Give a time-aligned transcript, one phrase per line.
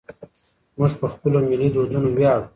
[0.77, 2.45] موږ په خپلو ملي دودونو ویاړو.